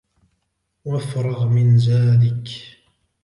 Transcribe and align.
وَافْرَغْ 0.85 1.47
مِنْ 1.49 1.77
زَادِك 1.77 2.47